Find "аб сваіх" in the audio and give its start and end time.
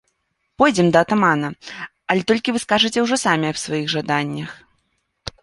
3.53-3.85